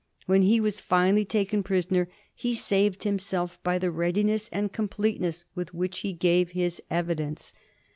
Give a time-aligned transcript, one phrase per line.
[0.25, 5.21] When he was finally taken prisr oner he saved himself by the readiness and complete
[5.21, 7.53] ness with which he gave his evidence.